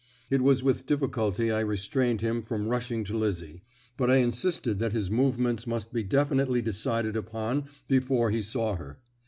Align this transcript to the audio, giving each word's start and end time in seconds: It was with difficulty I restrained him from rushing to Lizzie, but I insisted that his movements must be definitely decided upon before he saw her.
It 0.31 0.41
was 0.41 0.63
with 0.63 0.87
difficulty 0.87 1.51
I 1.51 1.59
restrained 1.59 2.21
him 2.21 2.41
from 2.41 2.67
rushing 2.69 3.03
to 3.03 3.15
Lizzie, 3.15 3.61
but 3.97 4.09
I 4.09 4.15
insisted 4.15 4.79
that 4.79 4.93
his 4.93 5.11
movements 5.11 5.67
must 5.67 5.93
be 5.93 6.01
definitely 6.01 6.63
decided 6.63 7.15
upon 7.15 7.65
before 7.87 8.31
he 8.31 8.41
saw 8.41 8.77
her. 8.77 8.97